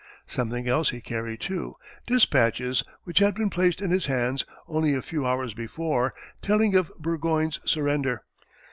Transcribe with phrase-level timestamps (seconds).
[0.25, 1.75] Something else he carried, too
[2.07, 6.91] dispatches which had been placed in his hands only a few hours before, telling of
[6.97, 8.23] Burgoyne's surrender.